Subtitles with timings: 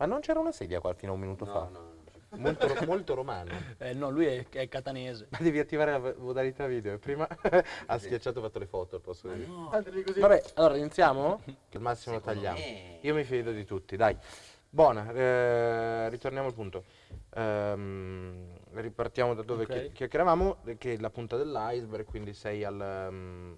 [0.00, 1.68] Ma non c'era una sedia qua fino a un minuto No, fa?
[1.70, 1.98] no, no.
[2.36, 3.50] Molto, molto romano.
[3.76, 5.26] Eh, no, lui è, è catanese.
[5.30, 6.98] Ma devi attivare la modalità video.
[6.98, 7.28] Prima
[7.86, 9.44] ha schiacciato e fatto le foto, posso dire.
[9.46, 9.68] no.
[9.70, 10.20] Ah, devi così.
[10.20, 11.42] Vabbè, allora iniziamo?
[11.72, 12.58] Al massimo Secondo tagliamo.
[12.58, 14.16] me- Io mi fido di tutti, dai.
[14.70, 16.84] Buona, eh, ritorniamo al punto.
[17.34, 19.68] Ehm, ripartiamo da dove Ok.
[19.86, 22.80] chi- chiacchieravamo, eh, che è la punta dell'iceberg, quindi sei al,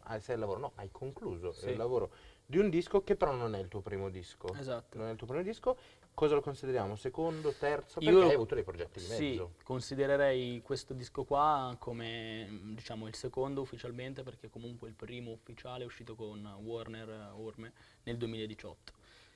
[0.03, 1.71] ah, sei al lavoro, no, hai concluso Sì.
[1.71, 2.11] il lavoro
[2.47, 4.53] di un disco che però non è il tuo primo disco.
[4.55, 4.99] Esatto.
[4.99, 5.77] Non è il tuo primo disco.
[6.15, 6.95] Cosa lo consideriamo?
[6.97, 7.99] Secondo, terzo?
[8.01, 9.55] Io Perché lo- hai avuto dei progetti di Sì, mezzo.
[9.65, 15.87] considererei questo disco qua come diciamo il secondo ufficialmente perché comunque il primo ufficiale è
[15.87, 17.73] uscito con Warner eh, Orme
[18.03, 18.93] nel 2018.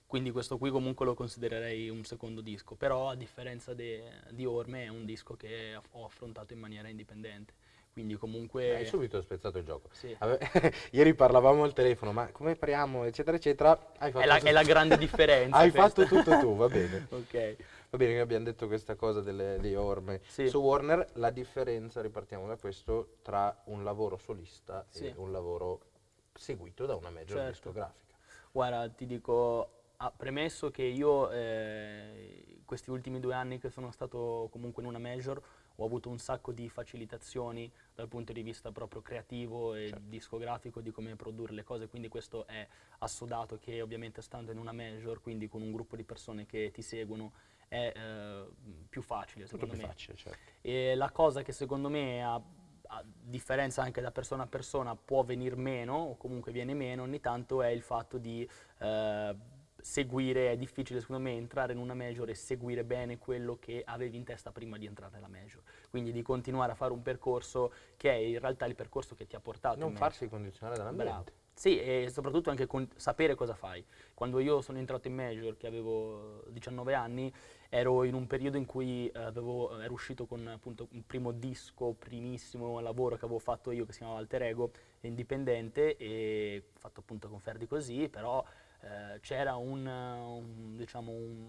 [0.06, 4.84] Quindi questo qui comunque lo considererei un secondo disco, però a differenza de- di Orme
[4.84, 7.54] è un disco che ho affrontato in maniera indipendente.
[7.96, 9.88] Quindi comunque Hai subito spezzato il gioco.
[9.92, 10.14] sì.
[10.18, 10.38] Ave-
[10.92, 13.70] Ieri parlavamo al telefono, ma come apriamo, eccetera, eccetera.
[13.96, 15.56] Hai fatto è, la, è la grande differenza.
[15.56, 16.04] Hai questa.
[16.04, 17.06] fatto tutto tu, va bene.
[17.09, 17.56] ok.
[17.88, 20.20] Va bene che abbiamo detto questa cosa delle, di orme.
[20.27, 20.46] Sì.
[20.46, 25.07] Su Warner la differenza, ripartiamo da questo, tra un lavoro solista Sì.
[25.07, 25.80] e un lavoro
[26.35, 27.48] seguito da una major Certo.
[27.51, 28.15] discografica.
[28.52, 34.48] Guarda, ti dico, ah, premesso che io eh, questi ultimi due anni che sono stato
[34.52, 35.40] comunque in una major
[35.77, 40.05] ho avuto un sacco di facilitazioni dal punto di vista proprio creativo e Certo.
[40.09, 42.66] discografico di come produrre le cose, quindi questo è
[42.99, 46.82] assodato che ovviamente stando in una major, quindi con un gruppo di persone che ti
[46.82, 47.32] seguono,
[47.69, 48.47] è eh,
[48.88, 49.88] più facile Tutto secondo più me.
[49.88, 50.38] facile, certo.
[50.60, 55.24] E la cosa che secondo me a, a differenza anche da persona a persona può
[55.24, 59.37] venir meno o comunque viene meno ogni tanto è il fatto di eh,
[59.80, 64.16] seguire, è difficile secondo me entrare in una major e seguire bene quello che avevi
[64.16, 65.62] in testa prima di entrare nella major.
[65.91, 69.37] Quindi di continuare a fare un percorso che è in realtà il percorso che ti
[69.37, 70.97] ha portato Non farsi condizionare Bravo.
[70.97, 71.44] dall'ambiente.
[71.56, 73.82] Sì, e soprattutto anche con- sapere cosa fai.
[74.12, 77.32] Quando io sono entrato in major, che avevo 19 anni,
[77.71, 81.94] ero in un periodo in cui eh, avevo- ero uscito con appunto un primo disco,
[81.99, 87.28] primissimo lavoro che avevo fatto io, che si chiamava Alter Ego, indipendente, e fatto appunto
[87.31, 88.44] con Ferdi così, però
[88.81, 91.48] eh, c'era un, un, diciamo, un...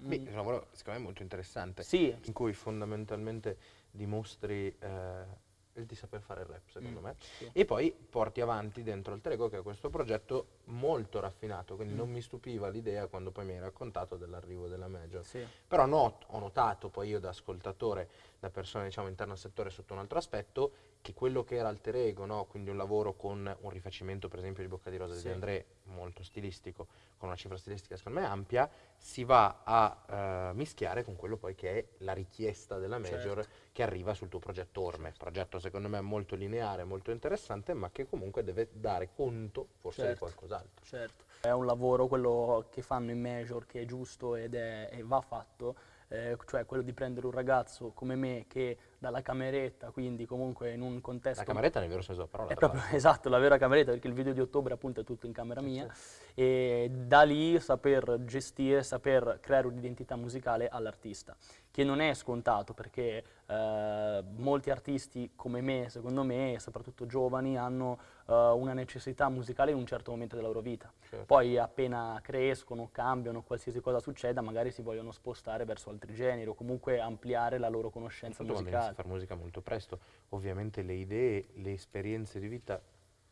[0.00, 3.56] Beh, un- un lavoro secondo me molto interessante, sì, in cui fondamentalmente
[3.90, 5.42] dimostri eh,
[5.76, 7.14] il di saper fare il rap, secondo Mm, me.
[7.18, 7.48] sì.
[7.52, 11.96] E poi porti avanti dentro il Trego che è questo progetto molto raffinato, quindi Mm.
[11.96, 15.24] non mi stupiva l'idea quando poi mi hai raccontato dell'arrivo della Major.
[15.24, 15.44] sì.
[15.66, 18.08] Però not- ho notato poi io da ascoltatore,
[18.44, 21.96] da persona diciamo interna al settore sotto un altro aspetto, che quello che era alter
[21.96, 22.44] ego, no?
[22.44, 25.22] quindi un lavoro con un rifacimento per esempio di Bocca di Rosa Sì.
[25.24, 30.54] di André, molto stilistico, con una cifra stilistica secondo me ampia, si va a eh,
[30.54, 33.50] mischiare con quello poi che è la richiesta della Major Certo.
[33.72, 38.06] che arriva sul tuo progetto Orme, progetto secondo me molto lineare, molto interessante, ma che
[38.06, 40.20] comunque deve dare conto forse di Certo.
[40.24, 40.84] qualcos'altro.
[40.84, 45.02] Certo, è un lavoro quello che fanno in major che è giusto ed è, e
[45.02, 45.76] va fatto,
[46.08, 50.80] eh, cioè quello di prendere un ragazzo come me che dalla cameretta, quindi comunque in
[50.80, 51.40] un contesto...
[51.40, 52.50] La cameretta nel vero senso della parola.
[52.50, 55.32] È proprio esatto, la vera cameretta, perché il video di ottobre appunto è tutto in
[55.32, 55.86] camera mia
[56.34, 61.36] e da lì saper gestire, saper creare un'identità musicale all'artista,
[61.70, 67.98] che non è scontato perché eh, molti artisti come me, secondo me, soprattutto giovani, hanno
[68.26, 70.92] eh, una necessità musicale in un certo momento della loro vita.
[71.08, 71.24] Certo.
[71.26, 76.54] Poi appena crescono, cambiano, qualsiasi cosa succeda, magari si vogliono spostare verso altri generi o
[76.54, 78.94] comunque ampliare la loro conoscenza a musicale.
[78.94, 79.98] fare musica molto presto,
[80.30, 82.80] ovviamente le idee, le esperienze di vita,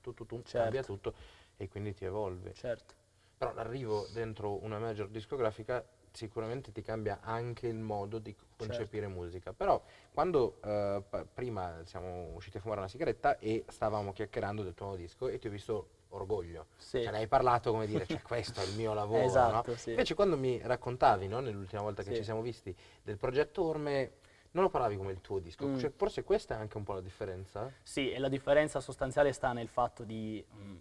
[0.00, 0.58] tutto, tutto Certo.
[0.58, 1.14] cambia tutto
[1.56, 2.52] e quindi ti evolve.
[2.54, 2.94] Certo,
[3.38, 9.18] Però l'arrivo dentro una major discografica sicuramente ti cambia anche il modo di concepire Certo.
[9.20, 9.52] musica.
[9.52, 14.74] Però quando eh, pa- prima siamo usciti a fumare una sigaretta e stavamo chiacchierando del
[14.74, 16.66] tuo nuovo disco e ti ho visto orgoglio.
[16.76, 17.02] sì.
[17.02, 19.26] Cioè, ne hai parlato come dire, cioè, questo è il mio lavoro, no?
[19.26, 19.90] Esatto, sì.
[19.90, 22.16] Invece quando mi raccontavi, no, nell'ultima volta che Sì.
[22.16, 24.12] ci siamo visti, del progetto Orme,
[24.50, 25.66] non lo parlavi come il tuo disco.
[25.66, 25.78] Mm.
[25.78, 27.72] Cioè, forse questa è anche un po' la differenza?
[27.82, 30.76] Sì, e la differenza sostanziale sta nel fatto di, mh,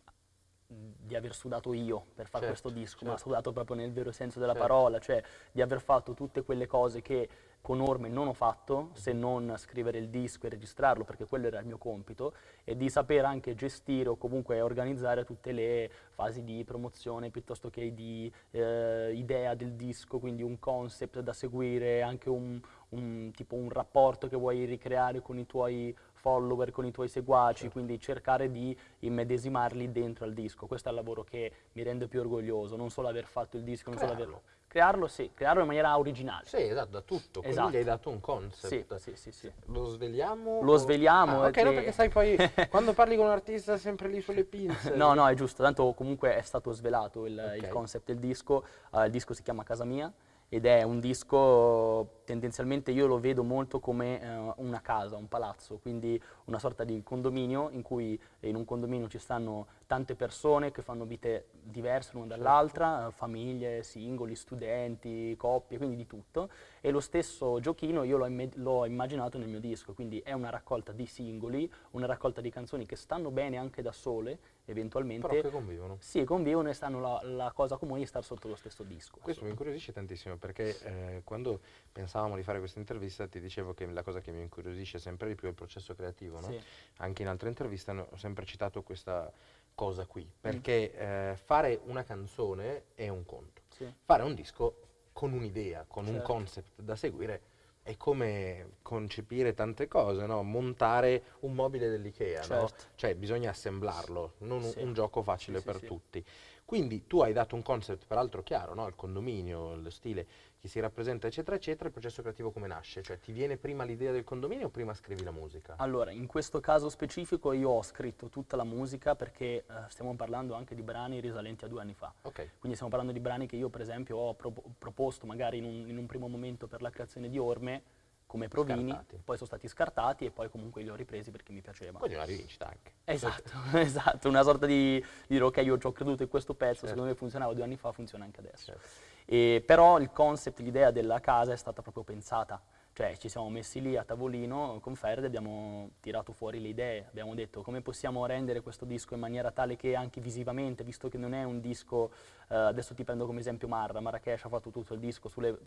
[0.74, 3.28] di aver sudato io per fare Certo, questo disco, ma certo.
[3.28, 4.68] sudato proprio nel vero senso della Certo.
[4.68, 5.22] parola, cioè
[5.52, 7.28] di aver fatto tutte quelle cose che
[7.62, 11.60] con Orme non ho fatto, se non scrivere il disco e registrarlo, perché quello era
[11.60, 12.34] il mio compito,
[12.64, 17.94] e di saper anche gestire o comunque organizzare tutte le fasi di promozione piuttosto che
[17.94, 22.60] di eh, idea del disco, quindi un concept da seguire, anche un,
[22.90, 25.96] un- tipo un rapporto che vuoi ricreare con i tuoi
[26.26, 27.74] follower, con i tuoi seguaci, Certo.
[27.74, 30.68] quindi cercare di immedesimarli dentro al disco.
[30.68, 33.90] Questo è il lavoro che mi rende più orgoglioso, non solo aver fatto il disco,
[33.90, 34.34] non solo Crearlo.
[34.36, 34.50] averlo.
[34.72, 36.46] Crearlo, sì, crearlo in maniera originale.
[36.46, 37.42] Sì, esatto, da tutto.
[37.42, 37.72] Quindi Esatto.
[37.72, 38.96] gli hai dato un Sì, concept.
[38.96, 39.52] sì, sì, sì.
[39.66, 40.62] Lo sveliamo?
[40.62, 42.38] Lo o- sveliamo, Ah, ok, no, che- perché sai poi
[42.70, 44.96] quando parli con un artista è sempre lì sulle pinze.
[44.96, 47.68] No, no, è giusto, tanto comunque è stato svelato il, il Ok.
[47.70, 48.64] concept del disco,
[48.94, 50.10] Eh, il disco si chiama Casa Mia
[50.54, 55.78] ed è un disco tendenzialmente io lo vedo molto come eh, una casa, un palazzo,
[55.78, 60.82] quindi una sorta di condominio in cui in un condominio ci stanno tante persone che
[60.82, 66.50] fanno vite diverse l'una dall'altra, famiglie, singoli, studenti, coppie, quindi di tutto.
[66.80, 70.50] E lo stesso giochino io l'ho, imme- l'ho immaginato nel mio disco, quindi è una
[70.50, 75.28] raccolta di singoli, una raccolta di canzoni che stanno bene anche da sole, eventualmente.
[75.28, 75.98] Però che convivono.
[76.00, 79.18] Sì, convivono e stanno la, la cosa comune di stare sotto lo stesso disco.
[79.22, 81.60] Questo mi incuriosisce tantissimo perché eh, quando
[81.92, 85.36] pensavamo di fare questa intervista ti dicevo che la cosa che mi incuriosisce sempre di
[85.36, 86.48] più è il processo creativo, no?
[86.48, 86.60] sì.
[86.98, 89.32] Anche in altre interviste ho sempre citato questa
[89.74, 91.00] cosa qui, perché mm.
[91.00, 93.92] eh, fare una canzone è un conto, sì.
[94.04, 94.76] fare un disco
[95.12, 96.20] con un'idea, con certo.
[96.20, 97.42] un concept da seguire
[97.84, 100.44] è come concepire tante cose, no?
[100.44, 102.62] montare un mobile dell'IKEA, certo.
[102.62, 102.70] no?
[102.96, 104.80] cioè bisogna assemblarlo, non sì.
[104.82, 106.24] un, gioco facile sì, per tutti.
[106.64, 108.88] Quindi tu hai dato un concept peraltro chiaro, no?
[108.88, 110.28] il condominio, lo stile,
[110.62, 113.02] chi si rappresenta, eccetera, eccetera, il processo creativo come nasce?
[113.02, 115.74] Cioè ti viene prima l'idea del condominio o prima scrivi la musica?
[115.78, 120.54] Allora, in questo caso specifico io ho scritto tutta la musica perché eh, stiamo parlando
[120.54, 122.14] anche di brani risalenti a due anni fa.
[122.22, 122.52] Okay.
[122.60, 125.90] Quindi stiamo parlando di brani che io per esempio ho pro- proposto magari in un,
[125.90, 127.82] in un primo momento per la creazione di Orme,
[128.28, 129.22] come provini, scartati.
[129.26, 131.98] poi sono stati scartati e poi comunque li ho ripresi perché mi piacevano.
[131.98, 132.92] Quindi una rivincita anche.
[133.04, 136.82] Esatto, esatto, una sorta di, di, dire ok io ci ho creduto in questo pezzo,
[136.82, 136.88] certo.
[136.90, 138.66] secondo me funzionava due anni fa, funziona anche adesso.
[138.74, 139.11] Certo.
[139.26, 142.62] E, però il concept, l'idea della casa è stata proprio pensata.
[142.94, 147.34] Cioè ci siamo messi lì a tavolino con Ferde, abbiamo tirato fuori le idee, abbiamo
[147.34, 151.34] detto come possiamo rendere questo disco in maniera tale che anche visivamente, visto che non
[151.34, 152.12] è un disco,
[152.50, 155.58] eh, adesso ti prendo come esempio Marra, Marrakesh ha fatto tutto il disco sulle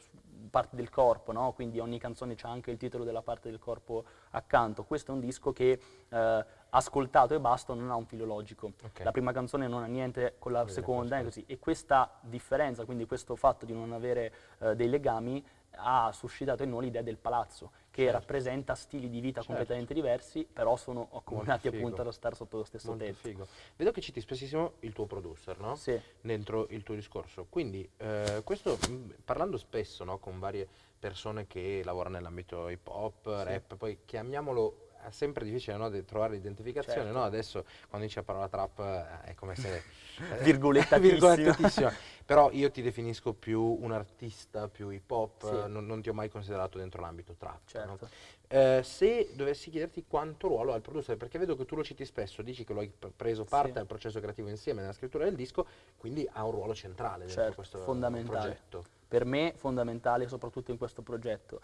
[0.51, 1.53] parti del corpo, no?
[1.55, 4.85] quindi ogni canzone c'ha anche il titolo della parte del corpo accanto.
[4.85, 5.81] Questo è un disco che
[6.11, 8.73] eh, ascoltato e basta non ha un filo logico.
[8.82, 9.05] Okay.
[9.05, 11.44] La prima canzone non ha niente con la Vedere seconda e così.
[11.47, 15.44] E questa differenza, quindi questo fatto di non avere eh, dei legami,
[15.76, 18.19] ha suscitato in noi l'idea del palazzo, che certo.
[18.19, 19.49] rappresenta stili di vita certo.
[19.49, 23.19] completamente diversi, però sono accomunati appunto da stare sotto lo stesso Molto tetto.
[23.19, 23.47] Figo.
[23.77, 25.75] Vedo che citi spessissimo il tuo producer, no?
[25.75, 26.00] Sì.
[26.20, 27.47] Dentro il tuo discorso.
[27.49, 30.69] Quindi, eh, questo, mm, parlando spesso no, con varie
[30.99, 33.44] persone che lavorano nell'ambito hip hop, sì.
[33.44, 37.19] rap, poi chiamiamolo è sempre difficile no, di trovare l'identificazione, certo.
[37.19, 37.25] no?
[37.25, 39.83] adesso quando dice la parola trap eh, è come se...
[40.43, 41.93] virgolettatissima.
[42.25, 45.71] Però io ti definisco più un artista, più hip hop, sì.
[45.71, 47.61] non, non, ti ho mai considerato dentro l'ambito trap.
[47.67, 47.99] Certo.
[48.01, 48.09] No?
[48.49, 52.05] Eh, se dovessi chiederti quanto ruolo ha il producer, perché vedo che tu lo citi
[52.05, 53.79] spesso, dici che lo hai preso parte sì.
[53.79, 55.67] al processo creativo insieme nella scrittura del disco,
[55.99, 58.39] quindi ha un ruolo centrale dentro certo, questo fondamentale.
[58.39, 58.85] progetto.
[59.06, 61.61] Per me fondamentale soprattutto in questo progetto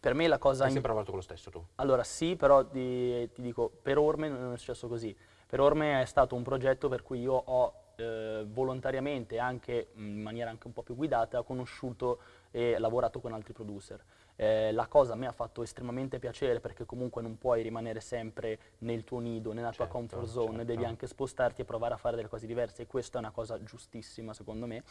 [0.00, 0.64] per me la cosa...
[0.64, 1.62] Hai sempre lavorato con lo stesso tu?
[1.76, 5.14] Allora sì, però ti, ti, dico, per Orme non è successo così.
[5.46, 10.48] Per Orme è stato un progetto per cui io ho eh, volontariamente, anche in maniera
[10.48, 12.20] anche un po' più guidata, conosciuto
[12.50, 14.02] e lavorato con altri producer.
[14.36, 18.58] Eh, la cosa a me ha fatto estremamente piacere perché comunque non puoi rimanere sempre
[18.78, 20.64] nel tuo nido, nella certo, tua comfort zone, certo.
[20.64, 23.62] devi anche spostarti e provare a fare delle cose diverse e questa è una cosa
[23.62, 24.82] giustissima secondo me.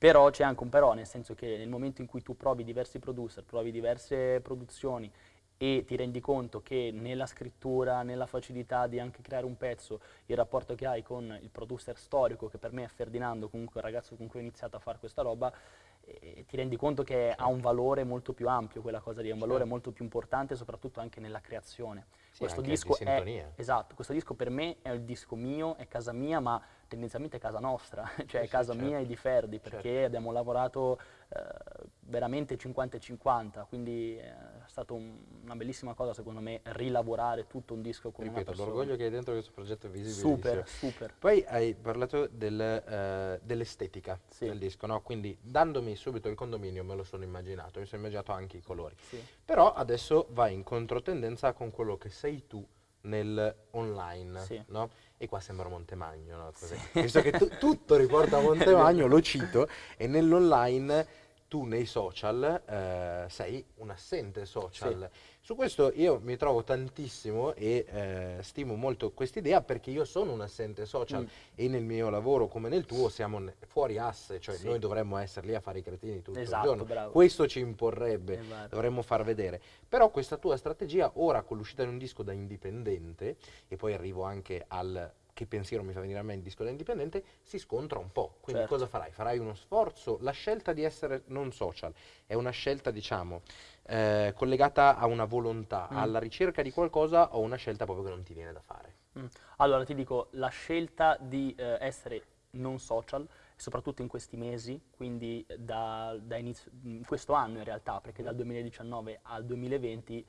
[0.00, 2.98] Però c'è anche un però, nel senso che nel momento in cui tu provi diversi
[2.98, 5.12] producer, provi diverse produzioni
[5.58, 10.36] e ti rendi conto che nella scrittura, nella facilità di anche creare un pezzo, il
[10.36, 14.16] rapporto che hai con il producer storico, che per me è Ferdinando, comunque il ragazzo
[14.16, 15.52] con cui ho iniziato a fare questa roba,
[16.00, 17.42] eh, ti rendi conto che certo.
[17.42, 19.74] ha un valore molto più ampio quella cosa lì, ha un valore certo.
[19.74, 22.06] molto più importante soprattutto anche nella creazione.
[22.40, 26.40] Questo disco è, esatto, questo disco per me è il disco mio, è casa mia,
[26.40, 29.04] ma tendenzialmente è casa nostra, cioè sì, è casa sì, mia certo.
[29.04, 30.06] e di Ferdi, perché certo.
[30.06, 30.98] abbiamo lavorato
[31.32, 34.34] eh, veramente 50 e 50, quindi è
[34.66, 38.68] stata un, una bellissima cosa secondo me rilavorare tutto un disco con Ripeto, una persona.
[38.68, 40.34] l'orgoglio che hai dentro questo progetto è visibile.
[40.34, 41.14] Super, super.
[41.16, 44.46] Poi hai parlato del, uh, dell'estetica sì.
[44.46, 45.02] del disco, no?
[45.02, 48.96] quindi dandomi subito il condominio me lo sono immaginato, mi sono immaginato anche i colori.
[49.00, 49.22] Sì.
[49.44, 52.66] Però adesso vai in controtendenza con quello che sei tu
[53.02, 54.62] nel online, sì.
[54.68, 54.90] no?
[55.16, 56.52] E qua sembra Montemagno, no?
[56.54, 56.74] Sì.
[56.92, 61.06] Visto che tu, tutto riporta a Montemagno, lo cito, e nell'online
[61.50, 65.10] tu nei social eh, sei un assente social.
[65.12, 65.18] Sì.
[65.40, 70.32] Su questo io mi trovo tantissimo e eh, stimo molto questa idea perché io sono
[70.32, 71.56] un assente social mm.
[71.56, 74.66] e nel mio lavoro come nel tuo siamo fuori asse, cioè sì.
[74.66, 76.84] noi dovremmo essere lì a fare i cretini tutto esatto, il giorno.
[76.84, 77.10] Bravo.
[77.10, 78.68] Questo ci imporrebbe, esatto.
[78.68, 79.60] dovremmo far vedere.
[79.88, 84.22] Però questa tua strategia ora con l'uscita di un disco da indipendente e poi arrivo
[84.22, 87.98] anche al che pensiero mi fa venire a me il disco da indipendente, si scontra
[87.98, 88.36] un po'.
[88.40, 88.76] Quindi certo.
[88.76, 89.10] cosa farai?
[89.12, 90.18] Farai uno sforzo?
[90.20, 91.92] La scelta di essere non social
[92.26, 93.42] è una scelta, diciamo,
[93.84, 95.96] eh, collegata a una volontà, mm.
[95.96, 98.94] alla ricerca di qualcosa o una scelta proprio che non ti viene da fare?
[99.18, 99.26] Mm.
[99.56, 102.22] Allora ti dico, la scelta di eh, essere
[102.52, 108.00] non social soprattutto in questi mesi, quindi da, da inizio, in questo anno in realtà,
[108.00, 110.26] perché dal 2019 al 2020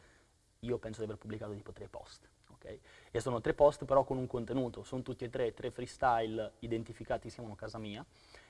[0.60, 2.30] io penso di aver pubblicato tipo tre post.
[2.62, 2.80] Okay?
[3.10, 7.30] E sono tre post però con un contenuto, sono tutti e tre, tre freestyle identificati
[7.30, 8.06] siamo a casa mia,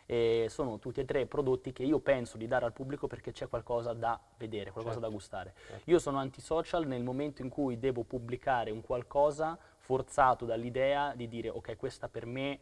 [0.06, 3.48] e sono tutti e tre prodotti che io penso di dare al pubblico perché c'è
[3.48, 5.08] qualcosa da vedere, qualcosa certo.
[5.08, 5.54] da gustare.
[5.68, 5.90] Certo.
[5.90, 11.50] Io sono antisocial nel momento in cui devo pubblicare un qualcosa forzato dall'idea di dire
[11.50, 12.60] ok, questa per me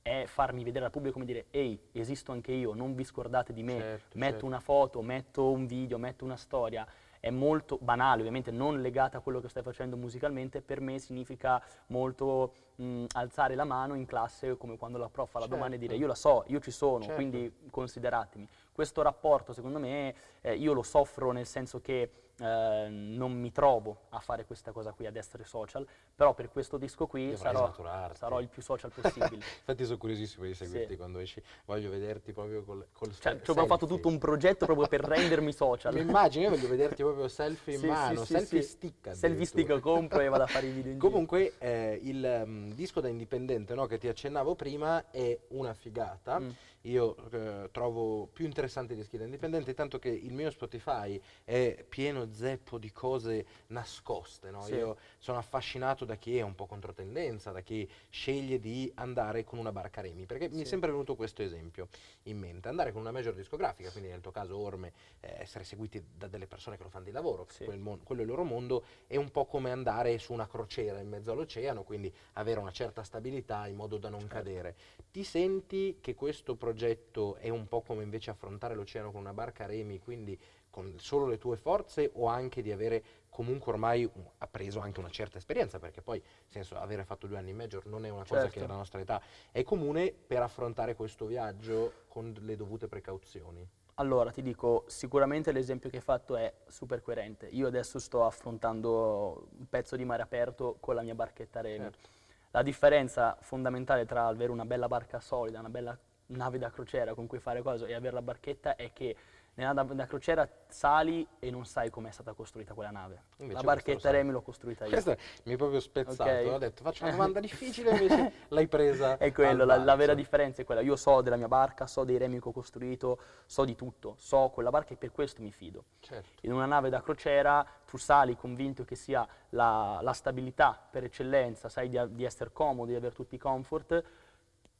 [0.00, 3.64] è farmi vedere al pubblico come dire ehi, esisto anche io, non vi scordate di
[3.64, 4.46] me, certo, metto certo.
[4.46, 6.86] una foto, metto un video, metto una storia
[7.26, 11.60] è molto banale, ovviamente non legata a quello che stai facendo musicalmente, per me significa
[11.88, 15.56] molto mh, alzare la mano in classe come quando la prof fa la certo.
[15.56, 17.14] domanda e dire io la so, io ci sono, certo.
[17.16, 18.46] quindi consideratemi.
[18.70, 24.02] Questo rapporto secondo me eh, io lo soffro nel senso che eh, non mi trovo
[24.10, 27.72] a fare questa cosa qui, ad essere social, però per questo disco qui sarò,
[28.12, 29.36] sarò, il più social possibile.
[29.58, 30.96] Infatti sono curiosissimo di seguirti sì.
[30.96, 34.86] quando esci, voglio vederti proprio col, col cioè, Ci ho fatto tutto un progetto proprio
[34.86, 35.94] per rendermi social.
[35.94, 39.78] Mi immagino, io voglio vederti proprio selfie in sì, mano, sì, selfie stick Selfie stick
[39.80, 43.74] compro e vado a fare i video in Comunque eh, il um, disco da indipendente
[43.74, 46.38] no, che ti accennavo prima è una figata.
[46.40, 46.50] Mm
[46.86, 51.84] io eh, trovo più interessanti i dischi da indipendenti, tanto che il mio Spotify è
[51.88, 54.50] pieno zeppo di cose nascoste.
[54.50, 54.62] No?
[54.62, 54.74] Sì.
[54.74, 59.58] Io sono affascinato da chi è un po' controtendenza, da chi sceglie di andare con
[59.58, 60.54] una barca remi, perché sì.
[60.54, 61.88] mi è sempre venuto questo esempio
[62.24, 66.02] in mente, andare con una major discografica, quindi nel tuo caso Orme, eh, essere seguiti
[66.16, 67.64] da delle persone che lo fanno di lavoro, sì.
[67.64, 71.00] quel mon- quello è il loro mondo, è un po' come andare su una crociera
[71.00, 74.34] in mezzo all'oceano, quindi avere una certa stabilità in modo da non certo.
[74.34, 74.76] cadere.
[75.10, 79.32] Ti senti che questo progetto progetto è un po' come invece affrontare l'oceano con una
[79.32, 84.08] barca a remi, quindi con solo le tue forze o anche di avere comunque ormai
[84.38, 87.86] appreso anche una certa esperienza, perché poi, nel senso, avere fatto due anni in major
[87.86, 88.58] non è una cosa certo.
[88.58, 93.66] che alla nostra età è comune per affrontare questo viaggio con le dovute precauzioni.
[93.94, 97.46] Allora, ti dico, sicuramente l'esempio che hai fatto è super coerente.
[97.46, 101.84] Io adesso sto affrontando un pezzo di mare aperto con la mia barchetta Remi.
[101.84, 102.08] Certo.
[102.50, 107.26] La differenza fondamentale tra avere una bella barca solida, una bella nave da crociera con
[107.26, 109.16] cui fare cose e avere la barchetta è che
[109.56, 113.22] nella nave da crociera sali e non sai come è stata costruita quella nave.
[113.38, 114.90] Invece la barchetta Remi l'ho costruita io.
[114.90, 116.46] Questa mi è proprio spezzato, okay.
[116.46, 119.16] ho detto faccio una domanda difficile invece l'hai presa.
[119.16, 122.18] È quello, la, la, vera differenza è quella, io so della mia barca, so dei
[122.18, 125.84] remi che ho costruito, so di tutto, so quella barca e per questo mi fido.
[126.00, 126.28] Certo.
[126.42, 131.70] In una nave da crociera tu sali convinto che sia la, la stabilità per eccellenza,
[131.70, 134.04] sai di, di essere comodo, di avere tutti i comfort,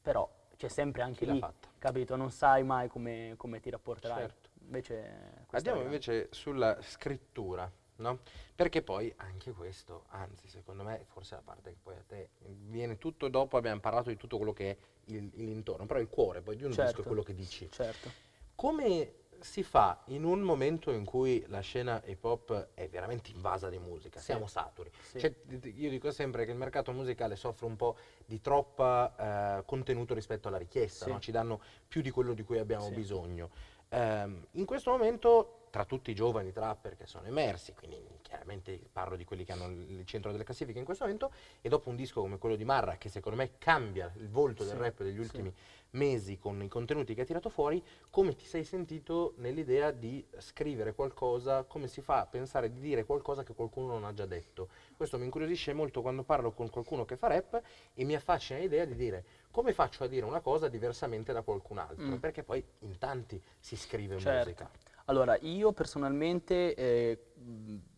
[0.02, 1.44] però c'è sempre anche Chi lì,
[1.78, 2.16] capito?
[2.16, 4.20] Non sai mai come, come ti rapporterai.
[4.20, 4.48] Certo.
[4.62, 8.18] Invece, Andiamo invece sulla scrittura, no?
[8.54, 12.98] Perché poi anche questo, anzi secondo me forse la parte che poi a te viene
[12.98, 14.76] tutto dopo, abbiamo parlato di tutto quello che è
[15.12, 16.90] il, l'intorno, però il cuore poi di un certo.
[16.90, 17.70] disco è quello che dici.
[17.70, 18.10] Certo.
[18.54, 23.68] Come si fa in un momento in cui la scena hip hop è veramente invasa
[23.68, 24.26] di musica, sì.
[24.26, 24.90] siamo saturi.
[25.00, 25.18] Sì.
[25.18, 25.34] Cioè,
[25.74, 30.48] io dico sempre che il mercato musicale soffre un po' di troppo eh, contenuto rispetto
[30.48, 31.10] alla richiesta, sì.
[31.10, 31.18] no?
[31.18, 33.50] ci danno più di quello di cui abbiamo bisogno.
[33.88, 39.14] Um, in questo momento, tra tutti i giovani trapper che sono emersi, quindi chiaramente parlo
[39.14, 41.30] di quelli che hanno il centro delle classifiche in questo momento,
[41.60, 44.76] e dopo un disco come quello di Marra, che secondo me cambia il volto del
[44.76, 45.52] rap degli ultimi
[45.90, 50.94] mesi con i contenuti che ha tirato fuori, come ti sei sentito nell'idea di scrivere
[50.94, 54.70] qualcosa, come si fa a pensare di dire qualcosa che qualcuno non ha già detto.
[54.96, 57.60] Questo mi incuriosisce molto quando parlo con qualcuno che fa rap
[57.92, 61.76] e mi affascina l'idea di dire come faccio a dire una cosa diversamente da qualcun
[61.76, 62.14] altro, mm.
[62.14, 64.38] perché poi in tanti si scrive certo.
[64.38, 64.70] musica.
[65.08, 67.18] Allora, io personalmente, eh,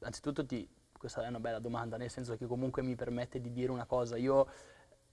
[0.00, 3.72] anzitutto ti, questa è una bella domanda, nel senso che comunque mi permette di dire
[3.72, 4.16] una cosa.
[4.16, 4.46] Io,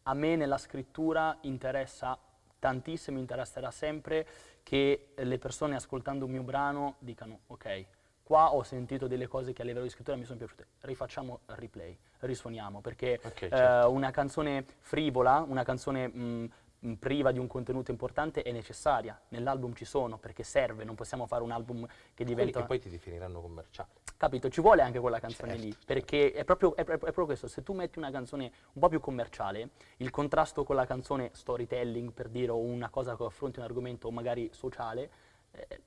[0.03, 2.17] a me nella scrittura interessa
[2.59, 4.27] tantissimo, interesserà sempre
[4.63, 7.85] che le persone ascoltando un mio brano dicano ok,
[8.23, 11.55] qua ho sentito delle cose che a livello di scrittura mi sono piaciute, rifacciamo il
[11.55, 13.87] replay, risuoniamo, perché okay, certo.
[13.87, 16.51] eh, una canzone frivola, una canzone mh,
[16.97, 21.43] priva di un contenuto importante è necessaria, nell'album ci sono perché serve, non possiamo fare
[21.43, 22.61] un album che diventa...
[22.61, 23.89] Che poi ti definiranno commerciale.
[24.17, 25.85] Capito, ci vuole anche quella canzone certo, lì, certo.
[25.87, 28.99] perché è proprio, è, è proprio, questo, se tu metti una canzone un po' più
[28.99, 33.65] commerciale, il contrasto con la canzone storytelling, per dire, o una cosa che affronti un
[33.65, 35.09] argomento magari sociale,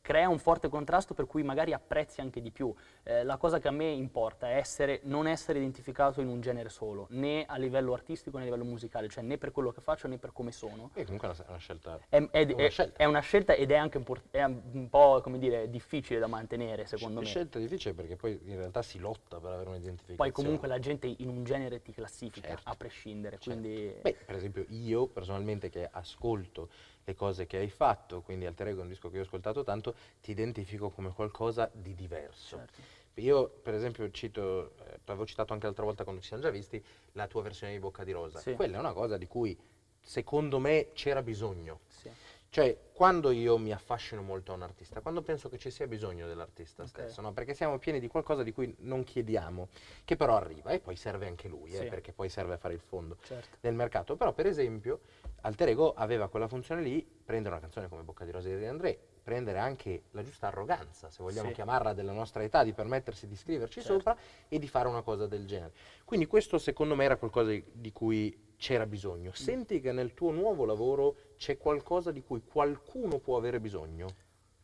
[0.01, 2.73] crea un forte contrasto per cui magari apprezzi anche di più.
[3.03, 6.69] Eh, la cosa che a me importa è essere, non essere identificato in un genere
[6.69, 10.09] solo, né a livello artistico né a livello musicale, cioè né per quello che faccio
[10.09, 10.91] né per come sono.
[10.95, 11.99] E comunque è una scelta.
[12.09, 12.97] È, è, è, una, scelta.
[12.99, 13.53] è una scelta.
[13.53, 17.31] ed è anche un po' come dire, difficile da mantenere secondo Sc- me.
[17.31, 20.17] Scelta difficile perché poi in realtà si lotta per avere un'identificazione.
[20.17, 22.69] Poi comunque la gente in un genere ti classifica certo.
[22.69, 23.39] a prescindere.
[23.39, 23.61] Certo.
[23.61, 23.95] Quindi...
[24.01, 26.69] Beh, per esempio io personalmente che ascolto
[27.09, 29.65] le cose che hai fatto, quindi Alter Ego è un disco che io ho ascoltato
[29.65, 32.59] tanto, ti identifico come qualcosa di diverso.
[32.59, 32.81] Certo.
[33.15, 36.83] Io, per esempio, cito, eh, avevo citato anche l'altra volta quando ci siamo già visti,
[37.12, 38.41] la tua versione di Bocca di Rosa.
[38.41, 38.53] Sì.
[38.53, 39.59] Quella è una cosa di cui,
[39.99, 41.81] secondo me, c'era bisogno.
[41.88, 42.11] Sì.
[42.50, 46.26] Cioè, quando io mi affascino molto a un artista, quando penso che ci sia bisogno
[46.26, 47.05] dell'artista okay.
[47.05, 47.33] stesso, no?
[47.33, 49.69] perché siamo pieni di qualcosa di cui non chiediamo,
[50.05, 51.85] che però arriva e poi serve anche lui, eh, sì.
[51.85, 53.59] eh, perché poi serve a fare il fondo certo.
[53.61, 54.17] del mercato.
[54.17, 55.00] Però, per esempio,
[55.43, 58.99] Alter Ego aveva quella funzione lì, prendere una canzone come Bocca di Rosa di André,
[59.28, 61.56] prendere anche la giusta arroganza, se vogliamo sì.
[61.56, 63.99] chiamarla della nostra età, di permettersi di scriverci certo.
[63.99, 64.16] sopra
[64.49, 65.75] e di fare una cosa del genere.
[66.06, 69.28] Quindi questo secondo me era qualcosa di, cui c'era bisogno.
[69.28, 69.35] Mm.
[69.35, 74.06] Senti che nel tuo nuovo lavoro c'è qualcosa di cui qualcuno può avere bisogno?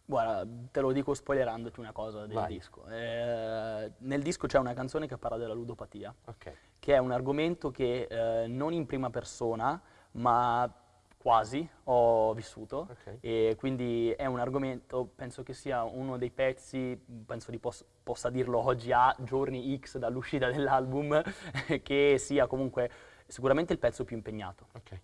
[0.07, 2.55] Guarda, te lo dico spoilerandoti una cosa del Vai.
[2.55, 2.87] disco.
[2.87, 6.55] Eh, nel disco c'è una canzone che parla della ludopatia, okay.
[6.79, 9.79] che è un argomento che eh, non in prima persona,
[10.13, 10.73] ma
[11.25, 13.17] quasi ho vissuto okay.
[13.23, 18.29] e quindi è un argomento, penso che sia uno dei pezzi, penso di pos- possa
[18.29, 21.23] dirlo oggi a giorni X dall'uscita dell'album,
[21.83, 22.91] che sia comunque
[23.27, 24.67] sicuramente il pezzo più impegnato.
[24.75, 25.01] Okay.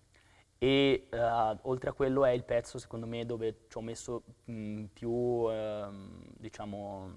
[0.59, 4.83] E uh, oltre a quello è il pezzo, secondo me, dove ci ho messo mh,
[4.93, 5.91] più, uh,
[6.37, 7.15] diciamo,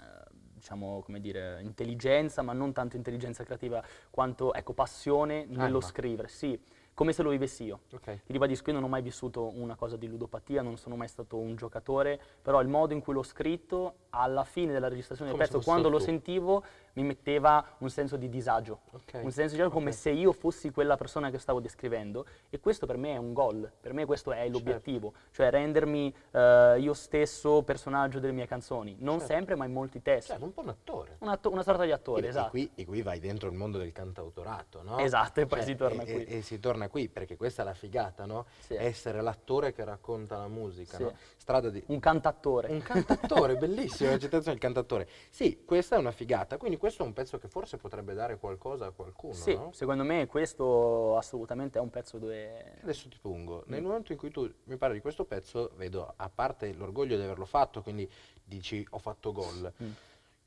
[0.00, 5.80] uh, diciamo, come dire, intelligenza, ma non tanto intelligenza creativa quanto, ecco, passione nello Anima.
[5.82, 6.28] scrivere.
[6.28, 6.58] Sì,
[6.94, 7.80] come se lo vivessi io.
[7.92, 8.20] Okay.
[8.24, 11.36] Ti ribadisco, io non ho mai vissuto una cosa di ludopatia, non sono mai stato
[11.36, 15.60] un giocatore, però il modo in cui l'ho scritto, alla fine della registrazione del pezzo,
[15.60, 16.62] quando lo sentivo,
[16.94, 18.80] mi metteva un senso di disagio.
[18.90, 19.22] Okay.
[19.22, 20.00] Un senso di disagio come okay.
[20.00, 23.70] se io fossi quella persona che stavo descrivendo e questo per me è un gol,
[23.80, 25.28] per me questo è l'obiettivo, certo.
[25.32, 26.38] cioè rendermi uh,
[26.78, 29.34] io stesso personaggio delle mie canzoni, non certo.
[29.34, 30.30] sempre ma in molti testi.
[30.30, 31.16] Certo, un po' un attore.
[31.20, 32.46] Un atto- una sorta di attore, e, esatto.
[32.46, 34.98] E qui, e qui, vai dentro il mondo del cantautorato, no?
[34.98, 36.24] Esatto, e poi cioè, si torna e, qui.
[36.24, 38.46] E, si torna qui, perché questa è la figata, no?
[38.60, 38.74] Sì.
[38.74, 41.02] Essere l'attore che racconta la musica, sì.
[41.02, 41.12] no?
[41.36, 41.82] Strada di...
[41.86, 42.70] Un cantattore.
[42.70, 45.08] Un cantattore, bellissimo, la citazione del cantattore.
[45.30, 48.84] Sì, questa è una figata, quindi questo è un pezzo che forse potrebbe dare qualcosa
[48.84, 49.70] a qualcuno, Sì, no?
[49.72, 52.76] secondo me questo assolutamente è un pezzo dove...
[52.82, 53.70] Adesso ti pongo, mm.
[53.72, 57.22] nel momento in cui tu mi parli di questo pezzo, vedo, a parte l'orgoglio di
[57.22, 58.06] averlo fatto, quindi
[58.44, 59.90] dici ho fatto gol, mm.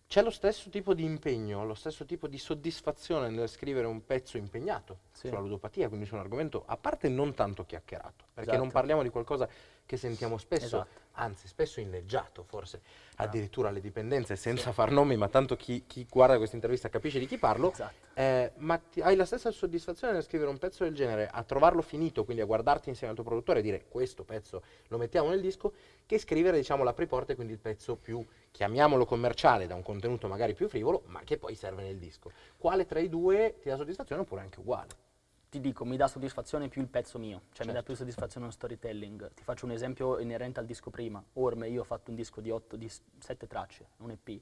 [0.08, 4.38] C'è lo stesso tipo di impegno, lo stesso tipo di soddisfazione nel scrivere un pezzo
[4.38, 5.28] impegnato sì.
[5.28, 8.64] sulla ludopatia, quindi su un argomento, a parte non tanto chiacchierato, perché esatto.
[8.64, 9.50] non parliamo di qualcosa
[9.86, 11.00] che sentiamo spesso, esatto.
[11.14, 12.82] anzi spesso inneggiato forse,
[13.16, 13.24] ah.
[13.24, 14.76] addirittura alle dipendenze, senza sì.
[14.76, 17.94] far nomi, ma tanto chi, chi, guarda questa intervista capisce di chi parlo, esatto.
[18.14, 21.82] eh, ma ti, hai la stessa soddisfazione nel scrivere un pezzo del genere, a trovarlo
[21.82, 25.42] finito, quindi a guardarti insieme al tuo produttore e dire questo pezzo lo mettiamo nel
[25.42, 25.74] disco,
[26.06, 28.26] che scrivere diciamo la pre-porta, quindi il pezzo più,
[28.58, 32.32] chiamiamolo commerciale, da un contenuto magari più frivolo, ma che poi serve nel disco.
[32.58, 35.06] Quale tra i due ti dà soddisfazione oppure anche uguale?
[35.50, 37.66] ti dico, mi dà soddisfazione più il pezzo mio, cioè certo.
[37.66, 37.86] mi dà certo.
[37.86, 39.32] più soddisfazione lo storytelling.
[39.34, 41.24] Ti faccio un esempio inerente al disco prima.
[41.34, 44.42] Orme, io ho fatto un disco di, 8, di 7 tracce, un EP,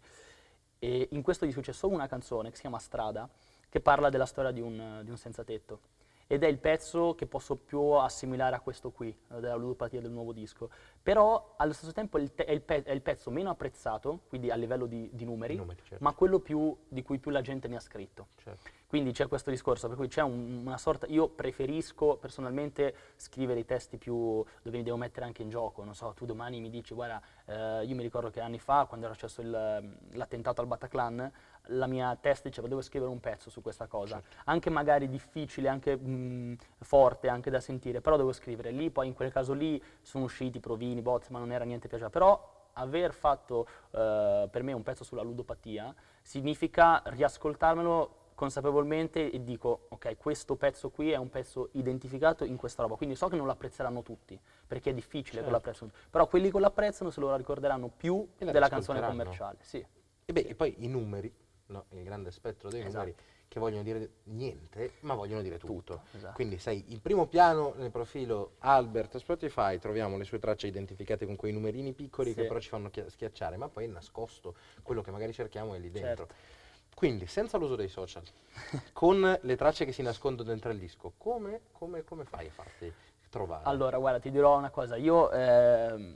[0.80, 3.30] e in questo disco c'è solo una canzone che si chiama Strada,
[3.68, 5.82] che parla della storia di un, di un senza tetto
[6.28, 10.12] ed è il pezzo che posso più assimilare a questo qui, eh, della ludopatia del
[10.12, 10.70] nuovo disco.
[11.02, 14.22] Però allo stesso tempo è il, te- è il, pe- è il pezzo meno apprezzato,
[14.28, 16.04] quindi a livello di, di numeri, numeri certo.
[16.04, 18.28] ma quello più, di cui più la gente mi ha scritto.
[18.36, 18.70] Certo.
[18.88, 23.66] Quindi c'è questo discorso, per cui c'è un, una sorta, io preferisco personalmente scrivere i
[23.66, 26.94] testi più, dove mi devo mettere anche in gioco, non so, tu domani mi dici,
[26.94, 31.32] guarda, eh, io mi ricordo che anni fa, quando era successo il, l'attentato al Bataclan,
[31.68, 34.36] la mia testa diceva devo scrivere un pezzo su questa cosa, certo.
[34.46, 38.72] anche magari difficile, anche mh, forte, anche da sentire, però devo scrivere.
[38.72, 42.14] Lì poi in quel caso lì sono usciti provini, bots, ma non era niente piacevole.
[42.14, 49.86] Però aver fatto uh, per me un pezzo sulla ludopatia significa riascoltarmelo consapevolmente e dico
[49.90, 53.46] ok questo pezzo qui è un pezzo identificato in questa roba quindi so che non
[53.46, 55.44] lo apprezzeranno tutti perché è difficile certo.
[55.46, 59.86] con l'apprezzo però quelli che lo apprezzano se lo ricorderanno più della canzone commerciale sì.
[60.26, 61.34] e beh e poi i numeri
[61.68, 62.98] no, il grande spettro dei esatto.
[62.98, 63.16] numeri
[63.48, 65.74] che vogliono dire niente, ma vogliono dire tutto.
[65.74, 66.34] tutto esatto.
[66.34, 71.36] Quindi sai, in primo piano nel profilo Albert Spotify troviamo le sue tracce identificate con
[71.36, 72.36] quei numerini piccoli sì.
[72.36, 76.26] che però ci fanno schiacciare, ma poi nascosto quello che magari cerchiamo è lì dentro.
[76.26, 76.54] Certo.
[76.96, 78.24] Quindi, senza l'uso dei social,
[78.94, 82.92] con le tracce che si nascondono dentro il disco, come, come, come fai a farti
[83.30, 83.66] trovare?
[83.66, 84.96] Allora, guarda, ti dirò una cosa.
[84.96, 86.16] Io eh,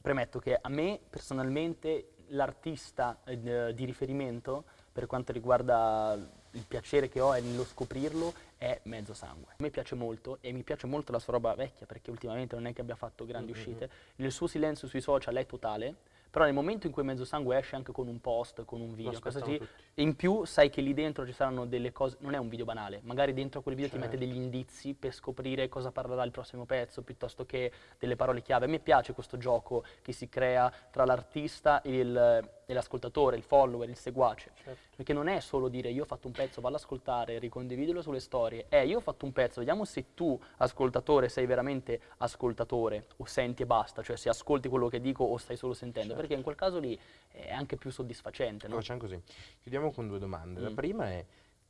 [0.00, 6.16] premetto che a me personalmente l'artista eh, di riferimento per quanto riguarda
[6.52, 9.52] il piacere che ho è nello scoprirlo, è mezzo sangue.
[9.52, 12.66] A me piace molto e mi piace molto la sua roba vecchia perché ultimamente non
[12.66, 13.60] è che abbia fatto grandi mm-hmm.
[13.60, 13.90] uscite.
[14.16, 15.94] Il suo silenzio sui social è totale
[16.34, 19.20] però nel momento in cui Mezzo Sangue esce anche con un post, con un video,
[19.20, 19.60] così,
[19.94, 22.98] in più sai che lì dentro ci saranno delle cose, non è un video banale,
[23.04, 24.04] magari dentro quel video certo.
[24.04, 27.70] ti mette degli indizi per scoprire cosa parlerà il prossimo pezzo, piuttosto che
[28.00, 28.64] delle parole chiave.
[28.64, 33.42] A me piace questo gioco che si crea tra l'artista e, il, e l'ascoltatore, il
[33.42, 34.96] follower, il seguace, certo.
[34.96, 38.20] perché non è solo dire io ho fatto un pezzo, vallo ad ascoltare, ricondividilo sulle
[38.20, 43.24] storie, è io ho fatto un pezzo, vediamo se tu, ascoltatore, sei veramente ascoltatore o
[43.26, 46.08] senti e basta, cioè se ascolti quello che dico o stai solo sentendo.
[46.08, 46.98] Certo perché in quel caso lì
[47.28, 48.68] è anche più soddisfacente.
[48.68, 48.76] No?
[48.76, 49.20] Facciamo così.
[49.60, 50.60] Chiudiamo con due domande.
[50.60, 50.62] Mm.
[50.62, 51.24] La prima è,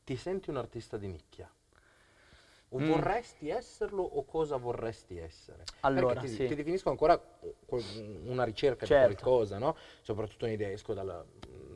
[0.04, 1.50] ti senti un artista di nicchia?
[2.74, 2.86] O mm.
[2.88, 5.62] vorresti esserlo o cosa vorresti essere?
[5.80, 6.48] Allora, ti, sì.
[6.48, 7.20] ti, definisco ancora
[8.24, 9.08] una ricerca certo.
[9.08, 9.76] di qualcosa, no?
[10.00, 11.24] Soprattutto un'idea, esco dalla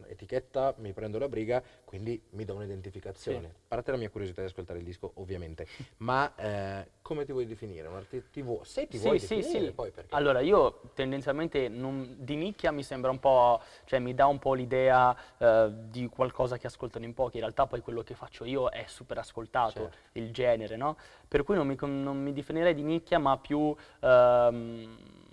[0.09, 3.41] etichetta, mi prendo la briga, quindi mi do un'identificazione.
[3.41, 3.47] Sì.
[3.47, 5.67] A parte la mia curiosità di ascoltare il disco, ovviamente,
[5.99, 7.89] ma eh, come ti vuoi definire?
[8.31, 9.73] Ti vu- se ti sì, vuoi sì, definire, sì.
[9.73, 10.15] poi perché?
[10.15, 14.55] Allora, io tendenzialmente non, di nicchia mi sembra un po', cioè mi dà un po'
[14.55, 18.71] l'idea eh, di qualcosa che ascoltano in pochi, in realtà poi quello che faccio io
[18.71, 19.97] è super ascoltato, certo.
[20.13, 20.97] il genere, no?
[21.27, 23.75] Per cui non mi, non mi definirei di nicchia, ma più...
[24.01, 25.27] Ehm,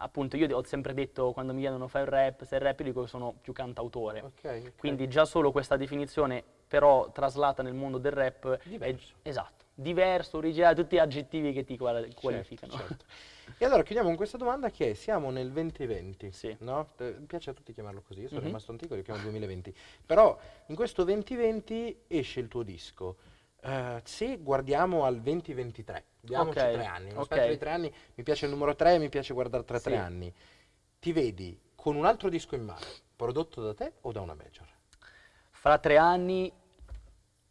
[0.00, 2.86] appunto io ho sempre detto quando mi chiedono fai il rap, se il rap io
[2.86, 4.20] dico che sono più cantautore.
[4.20, 4.72] Okay, okay.
[4.76, 9.14] Quindi già solo questa definizione però traslata nel mondo del rap diverso.
[9.22, 12.72] È, esatto, diverso, originale, tutti gli aggettivi che ti certo, qualificano.
[12.72, 13.04] Certo, certo.
[13.58, 16.56] e allora chiudiamo con questa domanda che è, siamo nel 2020, sì.
[16.60, 16.90] no?
[16.98, 18.48] Mi piace a tutti chiamarlo così, io sono mm-hmm.
[18.48, 19.74] rimasto antico, lo chiamo 2020.
[20.06, 23.16] Però in questo 2020 esce il tuo disco.
[23.68, 26.72] Uh, se guardiamo al 2023, diamoci okay.
[26.72, 27.56] tre anni, okay.
[27.58, 29.84] tre anni, mi piace il numero tre, mi piace guardare tra sì.
[29.84, 30.32] tre anni,
[30.98, 34.66] ti vedi con un altro disco in mano, prodotto da te o da una major?
[35.50, 36.50] Fra tre anni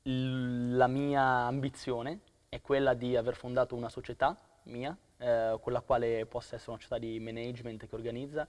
[0.02, 6.26] la mia ambizione è quella di aver fondato una società mia, eh, con la quale
[6.26, 8.48] possa essere una società di management che organizza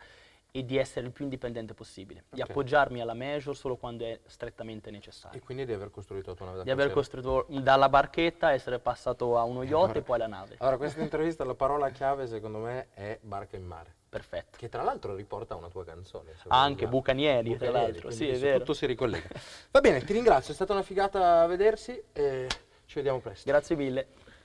[0.50, 2.30] e di essere il più indipendente possibile, okay.
[2.32, 5.38] di appoggiarmi alla major solo quando è strettamente necessario.
[5.38, 8.78] E quindi di aver costruito la tua nave da Di aver costruito dalla barchetta, essere
[8.78, 10.56] passato a uno yacht allora, e poi alla nave.
[10.58, 13.94] Allora, questa intervista, la parola chiave secondo me è barca in mare.
[14.08, 14.56] Perfetto.
[14.56, 16.32] Che tra l'altro riporta una tua canzone.
[16.48, 18.58] Anche Bucanieri, Bucanieri, tra l'altro, sì, è vero.
[18.60, 19.28] Tutto si ricollega.
[19.70, 22.48] Va bene, ti ringrazio, è stata una figata vedersi e
[22.86, 23.48] ci vediamo presto.
[23.50, 24.06] Grazie mille.